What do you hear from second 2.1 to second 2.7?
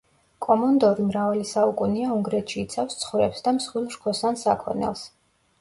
უნგრეთში